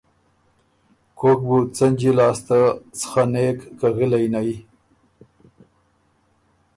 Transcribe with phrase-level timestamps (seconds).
[1.17, 2.59] کوک بُو څنجی لاسته
[2.99, 4.51] څخنېک که غِلئ نئ،